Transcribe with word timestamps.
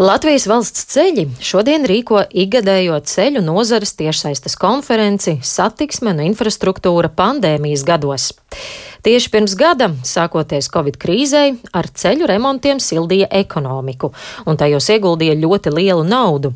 Latvijas 0.00 0.46
valsts 0.48 0.86
ceļi 0.94 1.26
šodien 1.44 1.82
rīko 1.84 2.22
ikgadējo 2.32 2.94
ceļu 3.04 3.42
nozares 3.44 3.90
tiešsaistes 3.98 4.56
konferenci 4.56 5.34
Satiksme 5.44 6.14
un 6.14 6.22
infrastruktūra 6.24 7.10
pandēmijas 7.12 7.84
gados. 7.84 8.30
Tieši 9.04 9.28
pirms 9.34 9.58
gada, 9.60 9.90
sākoties 10.00 10.70
Covid 10.72 10.96
krīzei, 11.04 11.52
ar 11.76 11.90
ceļu 11.92 12.32
remontiem 12.32 12.80
sildīja 12.80 13.28
ekonomiku, 13.42 14.14
un 14.48 14.56
tajos 14.56 14.88
ieguldīja 14.96 15.36
ļoti 15.36 15.76
lielu 15.76 16.08
naudu. 16.08 16.54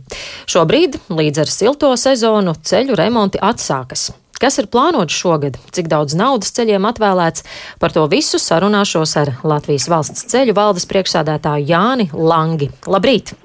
Šobrīd, 0.48 1.02
līdz 1.12 1.44
ar 1.44 1.56
silto 1.60 1.92
sezonu, 2.00 2.56
ceļu 2.64 2.96
remonti 2.96 3.44
atsākas. 3.44 4.14
Kas 4.40 4.58
ir 4.58 4.66
plānots 4.70 5.14
šogad, 5.14 5.56
cik 5.74 5.86
daudz 5.92 6.16
naudas 6.18 6.50
ceļiem 6.56 6.88
atvēlēts, 6.88 7.44
par 7.80 7.94
to 7.94 8.04
visu 8.10 8.40
sarunāšos 8.42 9.14
ar 9.20 9.30
Latvijas 9.46 9.86
valsts 9.92 10.26
ceļu 10.32 10.56
valdes 10.56 10.88
priekšsādātāju 10.90 11.68
Jāni 11.70 12.08
Langi. 12.12 12.70
Labrīt! 12.90 13.36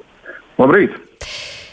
Labrīt! 0.60 0.98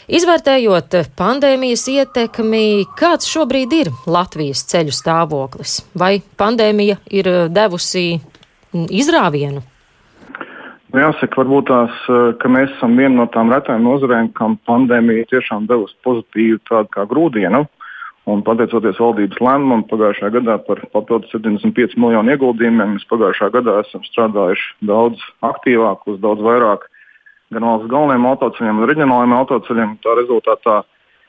Izvērtējot 0.07 0.93
pandēmijas 1.19 1.81
ietekmi, 1.91 2.85
kāds 2.95 3.27
šobrīd 3.27 3.73
ir 3.75 3.89
Latvijas 4.07 4.61
ceļu 4.69 4.93
stāvoklis? 4.95 5.81
Vai 5.99 6.21
pandēmija 6.39 7.01
ir 7.11 7.27
devusi 7.51 8.13
izrāvienu? 8.71 9.65
Nu, 10.93 11.01
jāsaka, 11.01 11.41
varbūt 11.41 11.67
tās, 11.67 11.97
ka 12.39 12.49
mēs 12.51 12.71
esam 12.77 12.95
viena 12.95 13.17
no 13.17 13.25
tām 13.33 13.51
retajām 13.51 13.83
nozarēm, 13.83 14.29
kam 14.37 14.55
pandēmija 14.69 15.27
tiešām 15.33 15.67
devusi 15.67 15.97
pozitīvu 16.07 16.61
tādu 16.69 16.93
kā 16.93 17.03
grūdienu. 17.09 17.65
Un 18.27 18.41
pateicoties 18.43 18.99
valdības 18.99 19.39
lēmumam 19.39 19.85
pagājušajā 19.87 20.33
gadā 20.35 20.57
par 20.67 20.81
papildus 20.91 21.31
75 21.31 21.95
miljonu 22.01 22.33
ieguldījumiem, 22.33 22.97
mēs 22.97 23.07
pagājušajā 23.07 23.53
gadā 23.55 23.77
esam 23.85 24.03
strādājuši 24.03 24.87
daudz 24.89 25.23
aktīvāk, 25.47 26.03
uz 26.11 26.19
daudz 26.23 26.43
vairāk 26.43 26.83
gan 27.55 27.63
valsts 27.63 27.87
galvenajiem 27.93 28.27
autoceļiem, 28.27 28.81
gan 28.81 28.91
reģionālajiem 28.91 29.35
autoceļiem. 29.37 29.95
Tā 30.03 30.17
rezultātā 30.19 30.75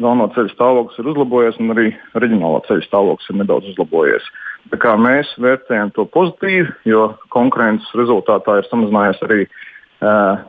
galveno 0.03 0.29
ceļu 0.35 0.53
stāvoklis 0.57 0.99
ir 0.99 1.11
uzlabojies, 1.13 1.63
un 1.63 1.75
arī 1.77 1.89
reģionālā 2.19 2.67
ceļu 2.67 2.87
stāvoklis 2.89 3.31
ir 3.31 3.41
nedaudz 3.45 3.73
uzlabojies. 3.73 4.31
Tā 4.73 4.83
kā 4.83 4.99
mēs 4.99 5.31
vērtējam 5.39 5.95
to 5.95 6.05
pozitīvi, 6.13 6.73
jo 6.91 7.13
konkurences 7.35 7.95
rezultātā 7.99 8.59
ir 8.59 8.67
samazinājies 8.73 9.23
arī 9.29 9.45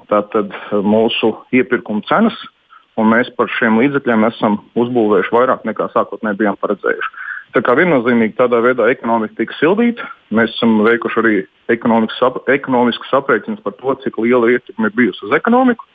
tātad, 0.09 0.53
mūsu 0.85 1.35
iepirkuma 1.55 2.01
cenas 2.09 2.37
un 2.99 3.09
mēs 3.13 3.31
par 3.37 3.49
šiem 3.57 3.79
līdzekļiem 3.81 4.27
esam 4.29 4.59
uzbūvējuši 4.79 5.35
vairāk 5.35 5.65
nekā 5.67 5.89
sākotnēji 5.95 6.41
bijām 6.43 6.59
paredzējuši. 6.61 7.11
Tā 7.55 7.63
kā 7.65 7.73
viennozīmīgi 7.79 8.37
tādā 8.37 8.59
veidā 8.61 8.85
ekonomika 8.93 9.39
tika 9.39 9.55
sildīta, 9.57 10.05
mēs 10.35 10.51
esam 10.53 10.83
veikuši 10.85 11.21
arī 11.23 11.37
ekonomisku 11.73 13.07
aprēķinu 13.17 13.63
par 13.65 13.73
to, 13.79 13.95
cik 14.03 14.19
liela 14.21 14.51
ietekme 14.53 14.91
ir 14.91 14.97
bijusi 14.99 15.25
uz 15.25 15.33
ekonomiku. 15.37 15.87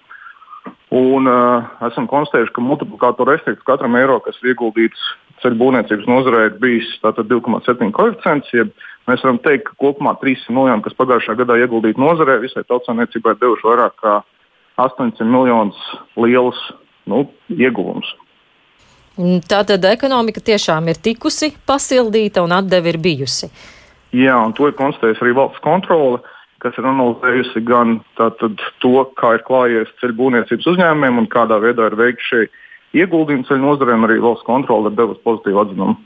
Un, 0.94 1.27
uh, 1.27 1.66
esam 1.86 2.06
konstatējuši, 2.10 2.52
ka 2.55 2.62
multiplikātoru 2.62 3.34
efekts 3.34 3.66
katram 3.66 3.97
eiro, 3.98 4.20
kas 4.25 4.38
ir 4.42 4.52
ieguldīts 4.52 5.00
ceļu 5.42 5.58
būvniecības 5.60 6.06
nozarē, 6.10 6.44
ir 6.48 6.60
bijis 6.62 6.91
2,7 7.02 7.91
koeficients. 7.94 8.52
Jeb 8.55 8.70
mēs 9.10 9.25
varam 9.27 9.41
teikt, 9.44 9.69
ka 9.69 9.78
kopumā 9.82 10.14
300 10.22 10.55
miljoni, 10.55 10.84
kas 10.86 10.97
pagājušajā 10.98 11.41
gadā 11.42 11.58
ieguldīti 11.62 12.02
nozarē, 12.02 12.38
visai 12.42 12.64
tautsāniecībai 12.70 13.36
devuši 13.41 13.69
vairāk 13.69 13.98
kā 14.02 14.14
800 14.80 15.27
miljonus 15.28 15.78
lielus 16.19 16.60
nu, 17.10 17.24
ieguvums. 17.52 18.10
Tā 19.48 19.60
tad 19.62 19.84
ekonomika 19.86 20.42
tiešām 20.42 20.88
ir 20.91 20.98
tikusi 20.98 21.52
pasildīta 21.69 22.42
un 22.42 22.55
atdeve 22.56 22.91
ir 22.91 22.98
bijusi. 22.98 23.50
Jā, 24.14 24.34
un 24.42 24.55
to 24.55 24.66
ir 24.70 24.74
konstatējusi 24.78 25.22
arī 25.22 25.34
valsts 25.38 25.62
kontrole, 25.62 26.19
kas 26.62 26.75
ir 26.80 26.88
analizējusi 26.88 27.62
gan 27.69 28.00
tātad, 28.19 28.58
to, 28.82 28.97
kā 29.20 29.36
ir 29.36 29.47
klājies 29.47 29.92
ceļu 30.00 30.19
būvniecības 30.19 30.69
uzņēmumiem 30.75 31.22
un 31.22 31.30
kādā 31.30 31.60
veidā 31.62 31.91
ir 31.91 31.97
veikti 32.00 32.28
šie 32.30 32.42
ieguldījumi 33.05 33.47
ceļu 33.48 33.62
nozarēm, 33.62 34.06
arī 34.06 34.19
valsts 34.22 34.47
kontrole 34.47 34.91
ir 34.91 34.98
devusi 34.98 35.22
pozitīvu 35.27 35.62
atzinumu. 35.62 35.97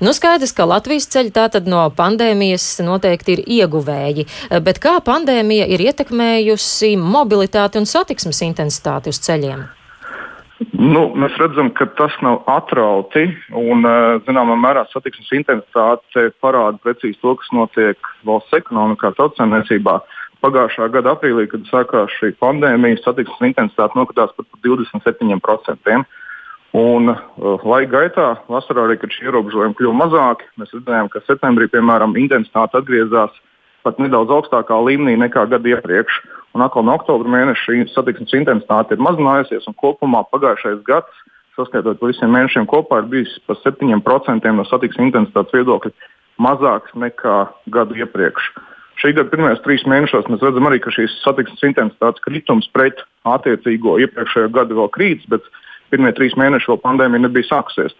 Nu, 0.00 0.14
skaidrs, 0.16 0.54
ka 0.56 0.64
Latvijas 0.64 1.08
ceļi 1.12 1.32
tātad 1.36 1.66
no 1.68 1.82
pandēmijas 1.96 2.66
noteikti 2.84 3.36
ir 3.36 3.42
ieguvēji, 3.60 4.24
bet 4.64 4.80
kā 4.80 4.94
pandēmija 5.04 5.66
ir 5.68 5.84
ietekmējusi 5.90 6.94
mobilitāti 7.00 7.80
un 7.80 7.88
satiksmes 7.88 8.40
intensitāti 8.48 9.12
uz 9.12 9.20
ceļiem? 9.24 9.68
Nu, 10.80 11.10
mēs 11.12 11.34
redzam, 11.36 11.68
ka 11.76 11.84
tas 11.98 12.14
nav 12.24 12.38
atrauti. 12.48 13.26
Un, 13.52 13.84
eh, 13.84 14.20
zināmā 14.24 14.54
mērā 14.56 14.86
satiksmes 14.88 15.28
intensitāte 15.36 16.30
parāda 16.40 16.80
precīzi 16.80 17.20
to, 17.20 17.34
kas 17.36 17.50
notiek 17.52 17.98
valsts 18.24 18.56
ekonomikā, 18.56 19.12
tautsēmniecībā. 19.18 19.98
Pagājušā 20.40 20.88
gada 20.90 21.12
aprīlī, 21.12 21.50
kad 21.50 21.68
sākās 21.68 22.08
šī 22.16 22.32
pandēmija, 22.40 23.02
satiksmes 23.04 23.52
intensitāte 23.52 23.98
nokritās 23.98 24.32
par 24.32 24.46
27%. 24.64 26.06
Un, 26.72 27.10
uh, 27.10 27.58
laika 27.66 27.90
gaitā, 27.90 28.38
vasarā 28.48 28.86
arī, 28.86 28.96
kad 29.00 29.10
šie 29.10 29.26
ierobežojumi 29.28 29.74
kļuva 29.74 29.96
mazāki, 30.00 30.48
mēs 30.56 30.72
redzējām, 30.72 31.10
ka 31.10 31.20
septembrī, 31.26 31.66
piemēram, 31.68 32.14
intensitāte 32.16 32.78
atgriezās 32.78 33.34
pat 33.82 33.98
nedaudz 33.98 34.30
augstākā 34.30 34.78
līmenī 34.86 35.16
nekā 35.18 35.44
gadu 35.50 35.74
iepriekš. 35.74 36.22
Un 36.56 36.64
atkal 36.64 36.86
no 36.86 36.96
oktobra 36.98 37.30
mēneša 37.30 37.62
šī 37.66 37.82
satiksmes 37.92 38.32
intensitāte 38.34 38.96
ir 38.96 39.04
mazinājusies, 39.06 39.68
un 39.70 39.76
kopumā 39.78 40.24
pagājušais 40.32 40.80
gads, 40.86 41.20
saskaitot 41.58 42.02
visiem 42.02 42.32
mēnešiem 42.34 42.66
kopā, 42.70 43.02
ir 43.02 43.10
bijis 43.12 43.36
par 43.46 43.58
7% 43.62 44.56
no 44.56 44.66
satiksmes 44.66 45.10
intensitātes 45.10 45.54
viedokļa 45.54 45.94
mazāks 46.42 46.96
nekā 46.98 47.36
gadu 47.70 47.98
iepriekš. 48.00 48.50
Šī 49.00 49.14
gada 49.16 49.30
pirmajos 49.32 49.62
trīs 49.64 49.86
mēnešos 49.88 50.28
mēs 50.28 50.42
redzam 50.44 50.66
arī, 50.68 50.80
ka 50.82 50.92
šīs 50.92 51.20
satiksmes 51.22 51.62
intensitātes 51.70 52.24
kritums 52.24 52.68
pret 52.74 53.00
attiecīgo 53.28 53.96
iepriekšējo 54.04 54.50
gadu 54.52 54.76
vēl 54.80 54.90
krītas, 54.96 55.28
bet 55.30 55.46
pirmie 55.92 56.12
trīs 56.16 56.36
mēneši 56.40 56.72
vēl 56.72 56.80
pandēmija 56.82 57.24
nebija 57.28 57.48
sākusies. 57.48 57.96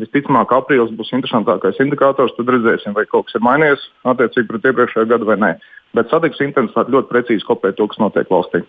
Visticamāk, 0.00 0.54
aprīlis 0.56 0.94
būs 0.96 1.12
interesantākais 1.12 1.80
indikators. 1.84 2.32
Tad 2.38 2.48
redzēsim, 2.54 2.96
vai 2.96 3.04
kaut 3.10 3.28
kas 3.28 3.36
ir 3.36 3.44
mainījies 3.44 3.84
attiecīgi 4.14 4.48
pret 4.48 4.70
iepriekšējo 4.70 5.10
gadu 5.10 5.28
vai 5.28 5.36
nē. 5.42 5.52
Bet 5.92 6.08
satiksmes 6.08 6.48
intensitāte 6.48 6.94
ļoti 6.94 7.12
precīzi 7.12 7.44
kopē 7.44 7.74
to, 7.76 7.86
kas 7.90 8.00
notiek 8.00 8.30
valstī. 8.32 8.64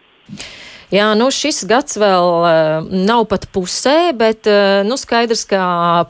Jā, 0.94 1.08
nu 1.18 1.32
šis 1.34 1.64
gads 1.66 1.96
vēl 1.98 2.28
uh, 2.46 2.90
nav 2.92 3.24
pat 3.32 3.48
pusē, 3.56 4.12
bet 4.14 4.46
uh, 4.52 4.84
nu 4.86 4.94
skaidrs, 5.00 5.42
ka 5.50 5.62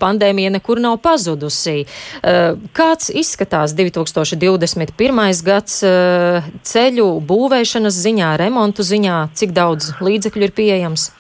pandēmija 0.02 0.50
nekur 0.58 0.82
nav 0.84 0.98
pazudusi. 1.06 1.86
Uh, 2.20 2.58
kāds 2.76 3.08
izskatās 3.14 3.78
2021. 3.78 5.22
gads 5.46 5.78
uh, 5.88 6.50
ceļu 6.68 7.08
būvēšanas 7.30 8.02
ziņā, 8.08 8.34
remontu 8.42 8.84
ziņā, 8.84 9.22
cik 9.40 9.56
daudz 9.56 9.94
līdzekļu 10.04 10.50
ir 10.50 10.56
pieejams? 10.58 11.12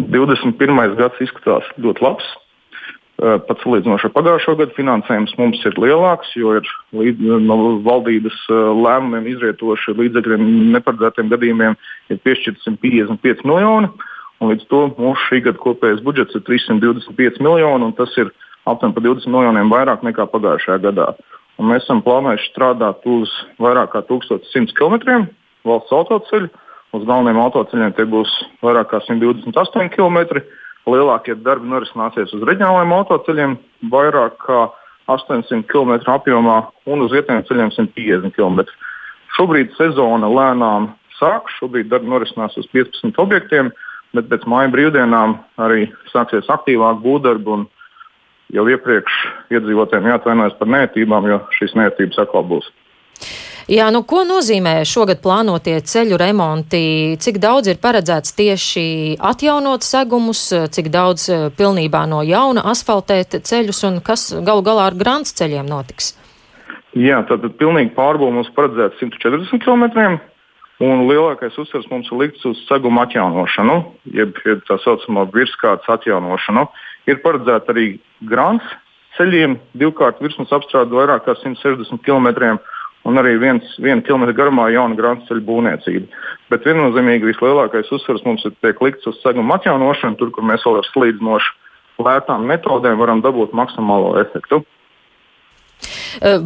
21. 0.00 0.98
gads 0.98 1.22
izskatās 1.22 1.70
ļoti 1.78 2.04
labs. 2.08 2.34
Pat 3.16 3.62
salīdzinoši 3.62 4.10
ar 4.10 4.12
pagājušo 4.12 4.54
gadu 4.58 4.74
finansējums 4.76 5.32
mums 5.38 5.62
ir 5.64 5.78
lielāks, 5.80 6.34
jo 6.36 6.50
ir 6.58 6.66
līdz, 6.92 7.30
no 7.46 7.56
valdības 7.86 8.42
lēmumiem 8.52 9.30
izrietoši 9.30 9.94
līdzekļiem 9.96 10.42
neparedzētiem 10.74 11.30
gadījumiem 11.32 11.78
ir 12.12 12.20
piešķirti 12.26 12.66
155 12.66 13.46
miljoni. 13.48 13.88
Līdz 14.44 14.66
to 14.68 14.82
mūsu 14.98 15.30
šī 15.30 15.40
gada 15.46 15.62
kopējais 15.62 16.02
budžets 16.04 16.36
ir 16.36 16.44
325 16.44 17.40
miljoni, 17.40 17.88
un 17.88 17.96
tas 17.96 18.12
ir 18.20 18.28
aptuveni 18.68 18.98
par 18.98 19.06
20 19.08 19.32
miljoniem 19.32 19.72
vairāk 19.72 20.04
nekā 20.04 20.28
pagājušajā 20.34 20.78
gadā. 20.84 21.08
Un 21.56 21.70
mēs 21.70 21.86
esam 21.86 22.02
plānojuši 22.04 22.50
strādāt 22.52 23.06
uz 23.08 23.32
vairāk 23.62 23.94
kā 23.94 24.04
1100 24.04 24.76
km 24.76 25.24
valsts 25.64 25.94
autoceļu. 25.96 26.52
Uz 26.92 27.08
galvenajiem 27.08 27.40
autoceļiem 27.42 27.96
tie 27.96 28.04
būs 28.12 28.32
vairāk 28.64 28.92
kā 28.92 29.00
128 29.08 29.88
km 29.96 30.44
lielākie 30.90 31.36
darbi 31.42 31.68
norisināsies 31.70 32.34
uz 32.36 32.44
reģionālajiem 32.46 32.94
autoceļiem, 32.96 33.56
vairāk 33.92 34.36
kā 34.44 34.60
800 35.10 35.66
km 35.70 35.98
apjomā 36.10 36.60
un 36.90 37.04
uz 37.04 37.14
vietējiem 37.14 37.44
ceļiem 37.48 37.72
150 37.74 38.34
km. 38.36 38.66
Šobrīd 39.36 39.74
sezona 39.78 40.30
lēnām 40.30 40.90
sāk, 41.18 41.50
šobrīd 41.58 41.90
darbi 41.90 42.10
norisinās 42.10 42.56
uz 42.60 42.68
15 42.74 43.18
objektiem, 43.22 43.70
bet 44.16 44.30
pēc 44.30 44.46
māja 44.48 44.70
brīvdienām 44.72 45.36
arī 45.62 45.90
sāksies 46.12 46.48
aktīvāk 46.52 47.02
būvdarbi. 47.04 47.64
Jau 48.54 48.62
iepriekš 48.70 49.14
iedzīvotājiem 49.50 50.06
jāatvainojas 50.12 50.54
par 50.58 50.68
nērtībām, 50.70 51.24
jo 51.26 51.40
šīs 51.58 51.74
nērtības 51.74 52.20
atkal 52.22 52.44
būs. 52.46 52.68
Jā, 53.66 53.88
nu, 53.90 54.04
ko 54.06 54.20
nozīmē 54.22 54.84
šogad 54.86 55.18
plānotie 55.24 55.80
ceļu 55.90 56.14
remonti? 56.22 57.16
Cik 57.18 57.40
daudz 57.42 57.66
ir 57.72 57.80
paredzēts 57.82 58.36
tieši 58.38 58.84
atjaunot 59.18 59.82
segumus, 59.82 60.44
cik 60.70 60.86
daudz 60.94 61.24
eh, 61.34 61.48
pilnībā 61.50 62.04
no 62.06 62.20
jauna 62.22 62.62
asfaltēt 62.70 63.34
ceļus 63.42 63.82
un 63.88 63.98
kas 64.06 64.28
galu 64.46 64.62
galā 64.68 64.84
ar 64.92 64.94
grāns 64.94 65.34
ceļiem 65.34 65.66
notiks? 65.66 66.12
Jā, 66.94 67.24
tātad 67.26 67.58
pilnīgi 67.58 67.90
pārbūve 67.98 68.36
mums 68.38 68.52
paredzēts 68.54 69.02
140 69.02 69.58
km. 69.66 70.14
Un 70.86 71.02
lielākais 71.10 71.58
uzsvers 71.58 71.90
mums 71.90 72.06
ir 72.12 72.22
likts 72.22 72.46
uz 72.46 72.62
seguma 72.68 73.08
atjaunošanu, 73.08 73.80
jeb, 74.14 74.38
jeb 74.46 74.62
tā 74.70 74.78
saucamā 74.84 75.26
virskārtas 75.34 75.90
atjaunošanu. 75.96 76.68
Ir 77.10 77.18
paredzēta 77.26 77.74
arī 77.74 77.96
grāns 78.30 78.62
ceļiem, 79.18 79.58
divkārt 79.74 80.22
virsmas 80.22 80.54
apstrāde 80.54 80.94
vairāk 80.94 81.26
kā 81.26 81.34
160 81.42 82.04
km 82.06 82.60
un 83.06 83.20
arī 83.20 83.36
viens, 83.40 83.76
viena 83.82 84.02
kilometra 84.04 84.34
garumā 84.36 84.68
jauna 84.74 84.98
grāmatas 84.98 85.28
ceļa 85.30 85.44
būvniecība. 85.46 86.22
Bet 86.52 86.66
viennozīmīgi 86.66 87.30
vislielākais 87.30 87.90
uzsvars 87.94 88.24
mums 88.26 88.44
ir 88.46 88.54
tiek 88.64 88.80
likts 88.82 89.06
uz 89.10 89.18
seguma 89.22 89.58
atjaunošanu, 89.60 90.18
tur, 90.20 90.32
kur 90.34 90.46
mēs 90.46 90.66
vēl 90.66 90.80
ar 90.80 90.90
slīdinošu 90.92 92.04
lētām 92.06 92.46
metodēm 92.50 92.98
varam 93.00 93.22
dabūt 93.24 93.54
maksimālo 93.56 94.16
efektu. 94.20 94.62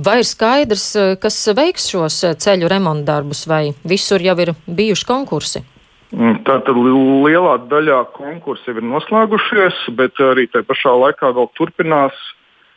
Vai 0.04 0.16
ir 0.20 0.26
skaidrs, 0.26 0.86
kas 1.22 1.36
veiks 1.54 1.86
šos 1.92 2.22
ceļu 2.42 2.70
remontu 2.70 3.06
darbus, 3.06 3.44
vai 3.46 3.70
visur 3.86 4.22
jau 4.22 4.34
ir 4.42 4.54
bijuši 4.66 5.06
konkursi? 5.06 5.62
Mm, 6.10 6.40
tātad 6.42 6.74
lielā 6.74 7.54
daļā 7.70 8.00
konkursi 8.16 8.72
ir 8.72 8.82
noslēgušies, 8.82 9.84
bet 9.94 10.18
arī 10.26 10.48
tajā 10.50 10.66
pašā 10.66 10.94
laikā 11.04 11.30
vēl 11.36 11.46
turpinās 11.54 12.16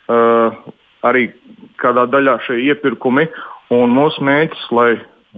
uh, 0.06 0.54
arī 1.02 1.32
kādā 1.82 2.06
daļā 2.12 2.36
šie 2.46 2.60
iepirkumi. 2.68 3.26
Mūsu 3.90 4.24
mērķis, 4.24 4.64
lai 4.76 4.90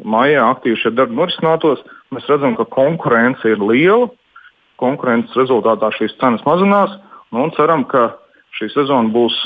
maijā 0.05 0.45
aktīvi 0.51 0.81
šie 0.83 0.93
darbi 0.97 1.17
norisinātos, 1.17 1.83
mēs 2.15 2.29
redzam, 2.31 2.57
ka 2.59 2.67
konkurence 2.69 3.49
ir 3.49 3.63
liela. 3.63 4.11
Konkurences 4.77 5.37
rezultātā 5.39 5.89
šīs 5.97 6.19
cenas 6.21 6.43
mazinās 6.45 6.93
nu, 7.33 7.47
un 7.47 7.53
ceram, 7.57 7.87
ka 7.89 8.11
šī 8.59 8.69
sezona 8.75 9.09
būs 9.13 9.37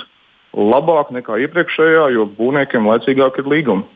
labāka 0.57 1.15
nekā 1.15 1.39
iepriekšējā, 1.47 2.11
jo 2.17 2.27
būvniekiem 2.39 2.89
laicīgāk 2.91 3.39
ir 3.39 3.51
līgumi. 3.53 3.87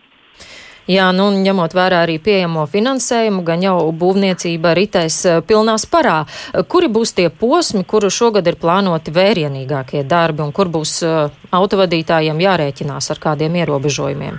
Jā, 0.84 1.06
nu, 1.16 1.30
ņemot 1.32 1.72
vērā 1.72 2.02
arī 2.04 2.18
pieejamo 2.20 2.66
finansējumu, 2.68 3.40
gan 3.46 3.62
jau 3.64 3.78
būvniecība 3.96 4.74
ritēs 4.76 5.16
eh, 5.24 5.38
pilnā 5.40 5.78
sparā. 5.80 6.26
Kuri 6.68 6.90
būs 6.92 7.14
tie 7.16 7.30
posmi, 7.32 7.86
kuru 7.88 8.10
šogad 8.12 8.44
ir 8.50 8.58
plānoti 8.60 9.14
vērienīgākie 9.14 10.04
darbi 10.04 10.44
un 10.44 10.52
kur 10.52 10.68
būs 10.68 10.98
uh, 11.06 11.32
autovadītājiem 11.56 12.42
jārēķinās 12.44 13.10
ar 13.14 13.22
kādiem 13.22 13.56
ierobežojumiem? 13.62 14.36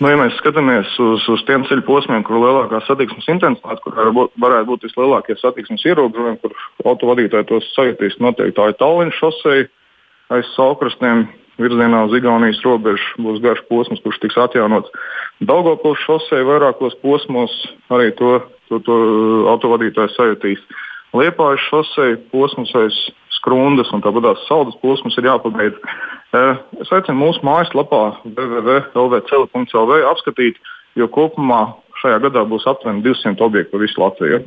Nu, 0.00 0.08
ja 0.08 0.16
mēs 0.16 0.38
skatāmies 0.40 0.94
uz, 1.02 1.26
uz 1.28 1.42
tiem 1.44 1.66
ceļu 1.68 1.82
posmiem, 1.84 2.22
kur 2.24 2.38
ir 2.38 2.46
lielākā 2.46 2.78
satiksmes 2.86 3.26
intensitāte, 3.28 3.82
kur 3.84 3.98
varētu 4.40 4.68
būt 4.70 4.86
vislielākie 4.88 5.36
satiksmes 5.36 5.84
ierobežojumi, 5.84 6.40
kur 6.40 6.54
autovadītāji 6.88 7.48
tos 7.50 7.68
sajutīs, 7.74 8.16
noteikti 8.24 8.56
tā 8.56 8.70
ir 8.70 8.78
Tallinas 8.80 9.18
šoseja 9.20 9.68
aiz 10.32 10.48
saukrastiem 10.54 11.26
virzienā 11.60 12.06
uz 12.08 12.16
Igaunijas 12.16 12.62
robežu 12.64 13.20
būs 13.20 13.42
garš 13.44 13.60
posms, 13.68 14.00
kurš 14.00 14.22
tiks 14.22 14.38
atjaunots. 14.40 14.88
Daugopils 15.44 16.00
šosei 16.06 16.46
vairākos 16.48 16.96
posmos 17.04 17.52
arī 17.92 18.14
to, 18.16 18.38
to, 18.70 18.80
to 18.86 18.96
autovadītājs 19.52 20.16
sajutīs. 20.16 20.64
Liepājas 21.16 21.66
šosei 21.68 22.16
posms 22.32 22.72
aiz 22.78 22.96
skrundas 23.36 23.90
un 23.92 24.04
tāpat 24.04 24.30
tās 24.30 24.48
saldas 24.48 24.80
posms 24.80 25.16
ir 25.18 25.28
jāpabeidz. 25.28 25.76
Es 26.30 26.90
aicinu 26.94 27.18
mūsu 27.18 27.42
mājaslapā 27.42 28.02
www.lvcl.lv 28.36 29.96
apskatīt, 30.12 30.60
jo 30.98 31.08
kopumā 31.10 31.62
šajā 32.02 32.20
gadā 32.26 32.44
būs 32.46 32.68
aptuveni 32.70 33.02
200 33.02 33.42
objektu 33.42 33.74
pa 33.74 33.82
visu 33.82 33.98
Latviju. 34.02 34.38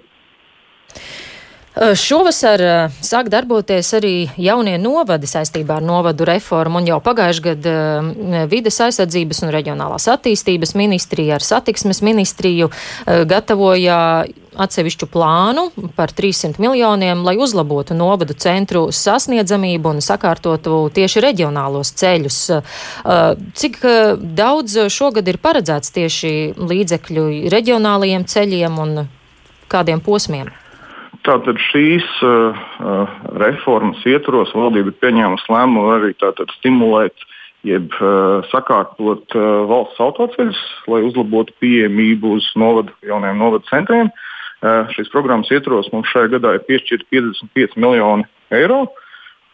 Šovasar 1.74 2.62
sāk 3.02 3.32
darboties 3.34 3.88
arī 3.98 4.28
jaunie 4.38 4.76
novadi 4.78 5.26
saistībā 5.26 5.80
ar 5.80 5.86
novadu 5.86 6.28
reformu, 6.30 6.78
un 6.78 6.90
jau 6.92 7.00
pagājušajā 7.02 7.46
gadā 7.48 8.46
vides 8.52 8.78
aizsardzības 8.86 9.42
un 9.42 9.54
reģionālās 9.56 10.06
attīstības 10.14 10.76
ministrija 10.78 11.40
ar 11.40 11.46
satiksmes 11.46 12.04
ministriju 12.06 12.70
gatavoja 13.26 13.98
atsevišķu 14.54 15.10
plānu 15.10 15.66
par 15.98 16.14
300 16.14 16.62
miljoniem, 16.62 17.26
lai 17.26 17.40
uzlabotu 17.42 17.98
novadu 17.98 18.38
centru 18.38 18.86
sasniedzamību 18.94 19.96
un 19.96 20.06
sakārtotu 20.06 20.86
tieši 20.94 21.26
reģionālos 21.26 21.96
ceļus. 21.98 22.42
Cik 23.58 23.82
daudz 24.38 24.78
šogad 24.94 25.26
ir 25.26 25.42
paredzēts 25.42 25.98
tieši 25.98 26.36
līdzekļu 26.62 27.30
reģionālajiem 27.50 28.30
ceļiem 28.30 28.84
un 28.86 29.00
kādiem 29.74 30.06
posmiem? 30.06 30.54
Tātad 31.24 31.60
šīs 31.72 32.04
uh, 32.28 32.58
reformas 33.40 34.02
ietvaros 34.08 34.52
valdība 34.56 34.92
ir 34.92 34.98
pieņēmusi 35.00 35.54
lēmumu 35.54 35.94
arī 35.96 36.12
stimulēt, 36.58 37.16
jeb 37.64 37.96
uh, 38.02 38.44
sakārtot 38.52 39.32
uh, 39.38 39.64
valsts 39.70 40.02
autoceļus, 40.04 40.60
lai 40.92 41.00
uzlabotu 41.08 41.56
pieejamību 41.64 42.36
uz 42.40 42.50
novadu, 42.60 42.92
jauniem 43.08 43.40
novadu 43.40 43.64
centriem. 43.70 44.12
Uh, 44.60 44.92
šīs 44.92 45.12
programmas 45.16 45.52
ietvaros 45.52 45.88
mums 45.96 46.12
šajā 46.12 46.34
gadā 46.36 46.58
ir 46.58 46.68
piešķirta 46.68 47.08
55 47.16 47.80
miljoni 47.80 48.28
eiro. 48.52 48.84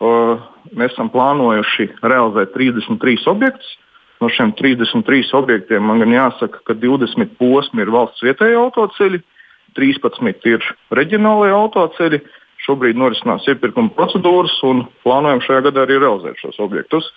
Uh, 0.01 0.41
mēs 0.73 0.95
esam 0.95 1.13
plānojuši 1.13 1.91
realizēt 2.01 2.55
33 2.57 3.29
objektus. 3.29 3.75
No 4.19 4.27
šiem 4.33 4.55
33 4.57 5.35
objektiem 5.37 5.85
man 5.85 6.01
gan 6.01 6.17
jāsaka, 6.17 6.63
ka 6.65 6.73
20 6.73 7.37
posmi 7.37 7.85
ir 7.85 7.93
valsts 7.93 8.25
vietējie 8.25 8.57
autoceļi, 8.57 9.21
uh, 9.21 9.35
13 9.77 10.49
ir 10.49 10.65
reģionālajie 10.95 11.55
autoceļi. 11.55 12.21
Šobrīd 12.65 12.97
norisinās 12.99 13.45
iepirkuma 13.47 13.93
procedūras 13.95 14.57
un 14.67 14.83
plānojam 15.05 15.39
šajā 15.45 15.61
gadā 15.69 15.85
arī 15.85 15.99
realizēt 16.01 16.41
šos 16.41 16.59
objektus. 16.63 17.07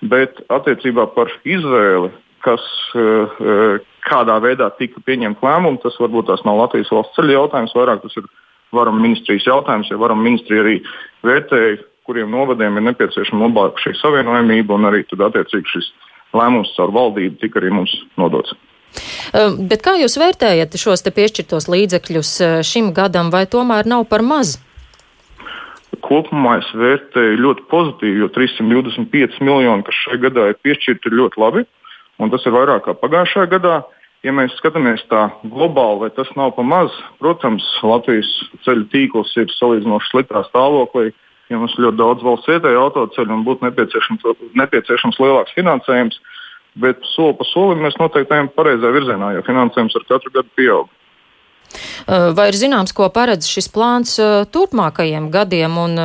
Bet 0.00 0.40
attiecībā 0.52 1.06
par 1.14 1.30
izvēli, 1.44 2.10
kas 2.44 2.64
eh, 2.94 3.36
eh, 3.40 3.84
kādā 4.06 4.38
veidā 4.44 4.70
tika 4.78 5.02
pieņemta 5.04 5.44
lēmuma, 5.44 5.80
tas 5.82 5.96
varbūt 6.00 6.28
tās 6.30 6.44
nav 6.46 6.60
Latvijas 6.62 6.92
valsts 6.94 7.16
ceļa 7.18 7.36
jautājums, 7.38 7.74
vairāk 7.76 8.02
tas 8.04 8.16
ir 8.20 8.28
varam 8.76 9.00
ministrijas 9.02 9.46
jautājums, 9.48 9.90
jo 9.90 9.98
varam 10.00 10.22
ministrija 10.22 10.64
arī 10.64 10.76
vērtēja, 11.26 11.80
kuriem 12.06 12.30
novadiem 12.30 12.78
ir 12.78 12.86
nepieciešama 12.90 13.48
labāka 13.48 13.82
šī 13.82 13.96
savienojamība, 14.00 14.76
un 14.76 14.88
arī 14.90 15.02
tad 15.10 15.24
attiecīgi 15.26 15.72
šis 15.72 15.90
lēmums 16.36 16.72
caur 16.76 16.92
valdību 16.94 17.40
tika 17.42 17.60
arī 17.60 17.72
mums 17.74 17.94
nodots. 18.20 18.54
Bet 19.70 19.82
kā 19.84 19.96
jūs 20.00 20.16
vērtējat 20.20 20.76
šos 20.80 21.02
te 21.04 21.12
piešķirtos 21.12 21.68
līdzekļus 21.72 22.30
šim 22.66 22.92
gadam, 22.96 23.32
vai 23.34 23.44
tomēr 23.50 23.88
nav 23.88 24.06
par 24.08 24.24
maz? 24.24 24.56
Kopumā 26.06 26.58
es 26.60 26.68
vērtēju 26.76 27.40
ļoti 27.42 27.66
pozitīvi, 27.70 28.22
jo 28.22 28.30
325 28.34 29.40
miljoni, 29.44 29.84
kas 29.86 29.98
šajā 30.04 30.22
gadā 30.28 30.48
ir 30.52 30.58
piešķirti, 30.62 31.10
ir 31.10 31.18
ļoti 31.20 31.42
labi. 31.42 31.64
Un 32.22 32.32
tas 32.32 32.44
ir 32.48 32.54
vairāk 32.54 32.86
kā 32.86 32.94
pagājušajā 32.96 33.50
gadā. 33.56 33.80
Ja 34.24 34.32
mēs 34.34 34.54
skatāmies 34.58 35.04
tā 35.10 35.28
globāli, 35.44 36.06
vai 36.06 36.10
tas 36.16 36.30
nav 36.38 36.54
par 36.56 36.66
maz, 36.66 36.94
protams, 37.22 37.66
Latvijas 37.84 38.30
ceļu 38.64 38.88
tīkls 38.90 39.34
ir 39.38 39.52
salīdzinoši 39.54 40.10
sliktā 40.10 40.42
stāvoklī. 40.48 41.12
Ja 41.52 41.60
mums 41.60 41.76
ir 41.76 41.84
ļoti 41.84 42.00
daudz 42.00 42.24
valsts 42.26 42.50
vietēju 42.50 42.80
autoceļu 42.80 43.36
un 43.36 43.44
būtu 43.46 43.68
nepieciešams, 43.68 44.24
nepieciešams 44.58 45.20
lielāks 45.22 45.54
finansējums, 45.54 46.18
bet 46.80 47.00
soli 47.14 47.36
pa 47.38 47.46
solim 47.48 47.82
mēs 47.84 47.98
noteikti 48.00 48.36
ejam 48.36 48.50
pareizā 48.52 48.92
virzienā, 48.94 49.32
jo 49.36 49.44
finansējums 49.46 49.96
ar 49.98 50.06
katru 50.08 50.32
gadu 50.34 50.52
pieaug. 50.58 50.92
Vai 52.06 52.50
ir 52.52 52.56
zināms, 52.56 52.92
ko 52.94 53.08
paredz 53.10 53.48
šis 53.50 53.66
plāns 53.74 54.14
turpmākajiem 54.54 55.30
gadiem 55.34 55.78
un 55.82 55.96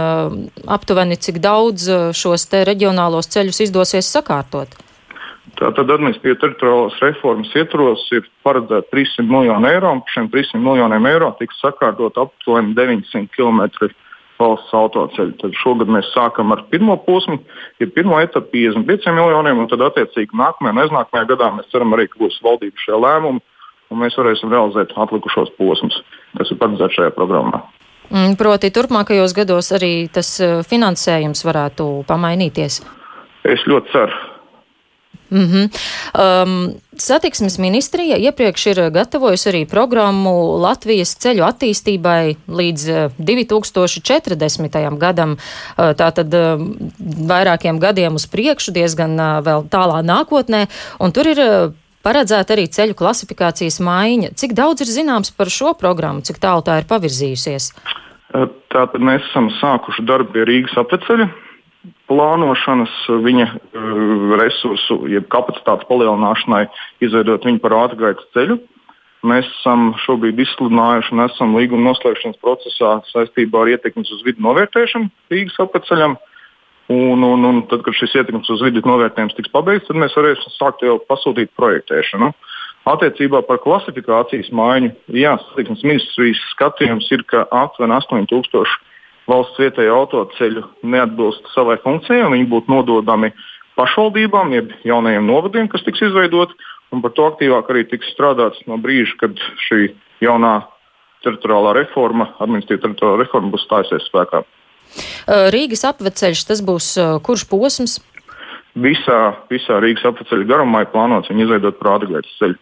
aptuveni 0.66 1.20
cik 1.22 1.38
daudz 1.44 1.86
šos 2.18 2.48
te 2.50 2.64
reģionālos 2.68 3.30
ceļus 3.32 3.62
izdosies 3.68 4.10
sakārtot? 4.10 4.74
Tātad 5.62 5.92
administratīvā 5.94 6.40
teritoriālās 6.42 6.98
reformas 7.04 7.52
ietvaros 7.54 8.08
ir 8.16 8.26
paredzēta 8.46 8.90
300 8.90 9.28
miljonu 9.30 9.70
eiro, 9.70 9.92
un 9.94 10.02
šiem 10.10 10.32
300 10.34 10.62
miljoniem 10.64 11.06
eiro 11.12 11.30
tiks 11.38 11.60
sakārtot 11.62 12.18
aptuveni 12.18 12.74
900 12.78 13.30
km 13.36 13.92
valsts 14.42 14.74
autoceļu. 14.76 15.36
Tad 15.42 15.58
šogad 15.62 15.92
mēs 15.92 16.10
sākam 16.16 16.54
ar 16.56 16.66
pirmo 16.74 16.98
posmu, 17.06 17.40
ir 17.80 17.94
pirmo 17.96 18.20
etapu 18.22 18.50
55 18.54 19.14
miljoniem, 19.16 19.62
un 19.64 19.70
tad 19.72 19.84
attiecīgi 19.88 20.38
nākamajā 20.38 20.76
un 20.76 20.84
aiznākamajā 20.86 21.30
gadā 21.36 21.52
mēs 21.58 21.70
ceram 21.74 21.94
arī, 21.98 22.08
ka 22.12 22.22
būs 22.24 22.42
valdības 22.46 22.88
šie 22.88 22.98
lēmumi, 23.06 23.44
un 23.92 24.02
mēs 24.02 24.18
varēsim 24.20 24.52
realizēt 24.54 24.96
atlikušos 24.96 25.54
posmus, 25.60 26.02
kas 26.40 26.52
ir 26.52 26.60
paredzēts 26.62 26.98
šajā 27.00 27.14
programmā. 27.18 27.62
Mm, 28.12 28.36
proti, 28.40 28.74
turpmākajos 28.76 29.36
gados 29.36 29.72
arī 29.78 30.10
tas 30.12 30.34
eh, 30.44 30.60
finansējums 30.68 31.46
varētu 31.48 31.88
pamainīties. 32.10 32.82
Es 33.48 33.64
ļoti 33.70 33.94
ceru. 33.94 34.31
Mm 35.32 35.40
-hmm. 35.40 35.70
um, 36.44 36.74
satiksmes 36.98 37.58
ministrija 37.58 38.18
iepriekš 38.18 38.66
ir 38.66 38.90
gatavojusi 38.92 39.50
arī 39.50 39.66
programmu 39.66 40.58
Latvijas 40.60 41.16
ceļu 41.16 41.44
attīstībai 41.48 42.36
līdz 42.48 42.90
2040. 43.20 44.88
Uh, 44.88 44.98
gadam, 44.98 45.32
uh, 45.32 45.86
tātad 45.96 46.34
uh, 46.34 46.60
vairākiem 47.28 47.80
gadiem 47.80 48.16
uz 48.16 48.28
priekšu, 48.28 48.72
diezgan 48.72 49.16
vēl 49.18 49.64
tālā 49.70 50.04
nākotnē, 50.04 50.68
un 51.00 51.12
tur 51.12 51.28
ir 51.28 51.40
paredzēta 52.04 52.54
arī 52.54 52.68
ceļu 52.68 52.94
klasifikācijas 52.94 53.80
maiņa. 53.80 54.34
Cik 54.36 54.54
daudz 54.58 54.82
ir 54.82 54.88
zināms 54.88 55.32
par 55.38 55.50
šo 55.50 55.74
programmu, 55.74 56.22
cik 56.22 56.42
tālu 56.42 56.62
tā 56.62 56.82
ir 56.82 56.90
pavirzījusies? 56.90 57.72
Tātad 58.72 59.00
mēs 59.00 59.24
esam 59.30 59.50
sākuši 59.62 60.06
darbu 60.08 60.32
pie 60.34 60.46
Rīgas 60.48 60.78
apveceļa 60.80 61.30
plānošanas, 62.12 62.94
viņa 63.26 63.48
uh, 63.48 64.36
resursu, 64.42 65.02
jeb 65.12 65.30
kapacitātes 65.34 65.88
palielināšanai, 65.90 66.66
izveidot 67.04 67.48
viņu 67.48 67.62
par 67.64 67.78
ātrgaitas 67.86 68.28
ceļu. 68.36 68.60
Mēs 69.28 69.46
esam 69.60 69.92
šobrīd 70.02 70.40
izsludinājuši 70.42 71.14
un 71.14 71.24
esam 71.28 71.54
līguma 71.54 71.92
noslēgšanas 71.92 72.40
procesā 72.42 72.96
saistībā 73.12 73.62
ar 73.62 73.76
ietekmes 73.76 74.10
uz 74.16 74.24
vidu 74.26 74.42
novērtēšanu 74.42 75.12
Rīgas 75.34 75.60
apceļam. 75.62 76.18
Un, 76.92 77.22
un, 77.24 77.46
un 77.46 77.60
tad, 77.72 77.86
kad 77.86 77.96
šis 77.96 78.18
ietekmes 78.20 78.50
uz 78.52 78.64
vidi 78.66 78.82
novērtējums 78.84 79.38
tiks 79.38 79.52
pabeigts, 79.54 79.86
tad 79.88 80.00
mēs 80.02 80.16
varēsim 80.18 80.52
sākt 80.58 80.82
jau 80.84 80.98
pasūtīt 81.08 81.54
projektēšanu. 81.56 82.32
Attiecībā 82.92 83.44
par 83.46 83.62
klasifikācijas 83.62 84.50
maiņu, 84.58 84.90
jā, 85.14 85.36
satiksmes 85.46 85.86
ministrijas 85.86 86.42
skatījums 86.56 87.08
ir, 87.14 87.24
ka 87.30 87.46
aptuveni 87.54 87.96
8000 88.00 88.74
valsts 89.30 89.60
vietēju 89.62 89.94
autoceļu 89.96 90.64
neatbilst 90.84 91.50
savai 91.56 91.78
funkcijai, 91.84 92.26
un 92.26 92.36
viņi 92.36 92.50
būtu 92.52 92.72
nododami 92.72 93.32
pašvaldībām, 93.80 94.54
jeb 94.56 94.74
jaunajiem 94.88 95.28
novadiem, 95.28 95.70
kas 95.72 95.86
tiks 95.86 96.04
izveidoti. 96.10 96.58
Par 96.92 97.14
to 97.16 97.28
aktīvāk 97.30 97.70
arī 97.72 97.86
tiks 97.88 98.10
strādāts 98.12 98.60
no 98.68 98.76
brīža, 98.82 99.16
kad 99.22 99.38
šī 99.70 99.94
jaunā 100.24 100.58
teritoriālā 101.24 101.76
reforma, 101.78 102.34
administratīva 102.44 102.84
teritoriālā 102.88 103.22
reforma 103.24 103.54
būs 103.54 103.64
stājusies 103.68 104.10
spēkā. 104.10 104.42
Rīgas 105.56 105.86
apveceļš 105.88 106.42
tas 106.50 106.64
būs 106.68 106.96
kurš 107.24 107.46
posms? 107.48 108.00
Visā, 108.82 109.22
visā 109.52 109.80
Rīgas 109.84 110.04
apveceļa 110.10 110.48
garumā 110.50 110.84
ir 110.84 110.92
plānots 110.92 111.32
viņu 111.32 111.46
izveidot 111.46 111.80
par 111.80 111.96
ātrgaitas 111.98 112.36
ceļu. 112.40 112.60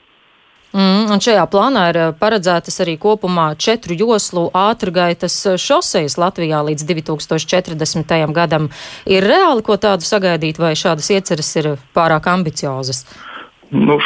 Mm, 0.69 1.07
un 1.09 1.17
šajā 1.17 1.47
plānā 1.49 1.83
ir 1.89 1.97
paredzētas 2.21 2.75
arī 2.83 2.93
kopumā 3.01 3.47
četru 3.57 3.95
joslu 3.97 4.43
ātrgaitas 4.53 5.33
šosejas 5.57 6.19
Latvijā 6.21 6.59
līdz 6.67 6.83
2040. 6.85 8.13
gadam. 8.35 8.67
Ir 9.09 9.25
reāli 9.25 9.65
ko 9.65 9.79
tādu 9.81 10.05
sagaidīt, 10.05 10.59
vai 10.61 10.75
šādas 10.77 11.09
ieceres 11.15 11.49
ir 11.57 11.71
pārāk 11.97 12.29
ambiciozas? 12.29 13.01
Nu, 13.73 13.97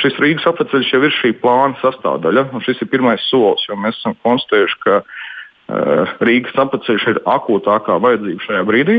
šis 0.00 0.18
Rīgas 0.18 0.46
apceļš 0.50 0.90
jau 0.94 1.00
ir 1.06 1.14
šī 1.14 1.30
plāna 1.38 1.78
sastāvdaļa, 1.84 2.48
un 2.54 2.66
šis 2.66 2.82
ir 2.82 2.90
pirmais 2.90 3.22
solis, 3.30 3.62
jo 3.70 3.78
mēs 3.78 3.98
esam 4.00 4.16
konstatējuši, 4.26 4.78
ka 4.82 4.98
uh, 5.02 6.16
Rīgas 6.18 6.58
apceļš 6.64 7.06
ir 7.12 7.22
akūtākā 7.30 7.98
vajadzība 8.02 8.46
šajā 8.46 8.64
brīdī, 8.66 8.98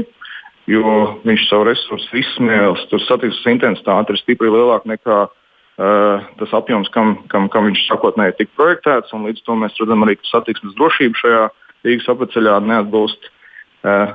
jo 0.72 0.96
viņš 1.28 1.46
savu 1.50 1.68
resursu 1.68 2.20
izsmēles, 2.24 2.88
tur 2.92 3.04
satiksmes 3.04 3.56
intensitāte 3.58 4.16
ir 4.16 4.22
stipri 4.24 4.52
lielāka 4.52 4.92
nekā 4.92 5.20
uh, 5.28 5.36
tas 5.80 6.54
apjoms, 6.58 6.90
kam, 6.92 7.14
kam, 7.32 7.48
kam 7.52 7.70
viņš 7.70 7.86
sākotnēji 7.88 8.36
tika 8.40 8.56
projektēts. 8.60 9.16
Līdz 9.16 9.44
to 9.48 9.56
mēs 9.56 9.78
redzam 9.80 10.04
arī, 10.04 10.18
ka 10.20 10.28
satiksmes 10.28 10.76
drošība 10.80 11.22
šajā 11.22 11.44
Rīgas 11.88 12.10
apceļā 12.12 12.58
neatbilst 12.68 13.30
uh, 13.30 14.12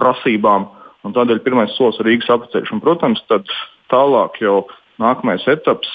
prasībām. 0.00 0.66
Tādēļ 1.06 1.42
pirmais 1.44 1.74
solis 1.76 2.00
ir 2.02 2.10
Rīgas 2.10 2.32
apceļš. 2.34 2.74
Protams, 2.82 3.22
tad 3.30 3.46
tālāk 3.92 4.40
jau 4.42 4.64
nākamais 5.02 5.46
etaps, 5.50 5.90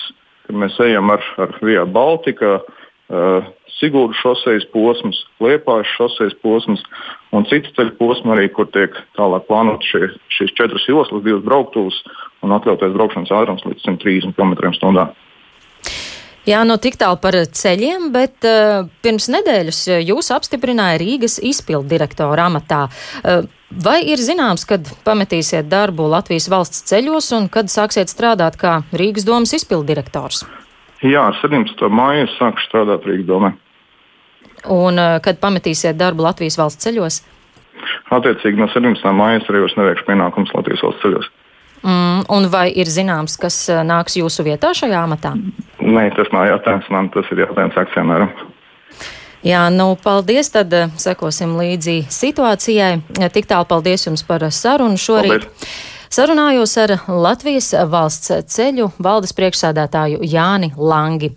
kad 0.48 0.56
mēs 0.56 0.79
ejam 0.84 1.12
ar, 1.12 1.24
ar 1.44 1.51
Via 1.60 1.84
Baltica, 1.84 2.62
uh, 3.10 3.48
Sigūdas 3.78 4.18
šoseis 4.18 4.66
posms, 4.74 5.20
Liepājas 5.44 5.90
šoseis 5.98 6.34
posms 6.42 6.82
un 7.36 7.46
citu 7.46 7.70
ceļu 7.76 7.94
posmu 8.00 8.34
arī, 8.34 8.48
kur 8.50 8.66
tiek 8.74 8.96
tālāk 9.18 9.46
plānot 9.50 9.86
šie, 9.86 10.10
šīs 10.34 10.56
četras 10.58 10.88
joslas, 10.90 11.22
divas 11.26 11.46
brauktuvas 11.46 12.00
un 12.42 12.56
atļauties 12.58 12.96
braukšanas 12.96 13.34
ātrums 13.38 13.66
līdz 13.68 13.86
130 13.86 14.34
km/h. 14.34 15.06
Jā, 16.48 16.62
no 16.64 16.78
nu 16.78 16.82
tik 16.82 16.96
tālu 16.98 17.20
par 17.20 17.36
ceļiem, 17.36 18.10
bet 18.16 18.46
uh, 18.48 18.88
pirms 19.04 19.28
nedēļas 19.36 19.82
jūs 20.08 20.32
apstiprināja 20.32 21.02
Rīgas 21.02 21.38
izpildu 21.44 21.92
direktora 21.92 22.48
amatā. 22.48 22.86
Uh, 23.20 23.44
vai 23.70 24.00
ir 24.08 24.24
zināms, 24.24 24.64
kad 24.66 24.88
pametīsiet 25.06 25.68
darbu 25.70 26.08
Latvijas 26.16 26.48
valsts 26.50 26.88
ceļos 26.88 27.34
un 27.36 27.52
kad 27.52 27.70
sāksiet 27.70 28.10
strādāt 28.10 28.56
kā 28.58 28.80
Rīgas 28.96 29.28
domas 29.28 29.54
izpildu 29.60 29.92
direktors? 29.92 30.46
Jā, 31.06 31.27
ar 31.30 31.36
17. 31.38 31.89
māju 31.94 32.25
es 32.25 32.36
sāku 32.39 32.63
strādāt 32.66 33.06
Rīgas 33.06 33.27
domē. 33.30 33.51
Un 34.74 34.98
uh, 34.98 35.18
kad 35.22 35.38
pametīsiet 35.42 35.98
darbu 36.00 36.25
Latvijas 36.25 36.58
valsts 36.58 36.88
ceļos? 36.88 37.20
Attiecīgi 38.13 38.58
no 38.58 38.70
17. 38.74 39.06
māja 39.13 39.42
es 39.42 39.50
arī 39.51 39.62
vairs 39.62 39.75
neveikšu 39.77 40.08
pienākumus 40.08 40.54
Latvijas 40.58 40.86
valsts 40.88 41.06
ceļos. 41.06 41.30
Mm, 41.84 42.24
un 42.34 42.48
vai 42.50 42.72
ir 42.74 42.89
zināms, 42.89 43.36
kas 43.38 43.60
eh, 43.70 43.84
nāks 43.86 44.18
jūsu 44.18 44.42
vietā 44.48 44.72
šajā 44.74 45.04
amatā? 45.06 45.36
Nē, 45.77 46.08
tas 46.18 46.32
nav 46.34 46.48
jautājums 46.50 46.88
man, 46.89 47.12
tas 47.13 47.30
ir 47.32 47.44
jautājums 47.46 47.77
akcionāram. 47.77 48.32
Jā, 49.46 49.68
nu, 49.70 49.92
paldies. 50.01 50.50
Tad 50.51 50.74
uh, 50.74 50.89
sekosim 50.98 51.54
līdzi 51.60 52.00
situācijai. 52.12 52.98
Tik 53.32 53.46
tālu 53.48 53.70
paldies 53.70 54.08
jums 54.08 54.25
par 54.25 54.42
sarunu 54.51 54.98
šorīt. 55.00 55.46
Paldies. 55.46 55.77
Sarunājos 56.14 56.74
ar 56.80 56.94
Latvijas 57.12 57.74
valsts 57.92 58.32
ceļu 58.54 58.92
valdes 59.04 59.34
priekšsādātāju 59.36 60.24
Jāni 60.24 60.72
Langi. 60.78 61.34